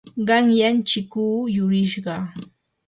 qanyan 0.27 0.77
chikuu 0.89 1.39
yurishqa. 1.55 2.15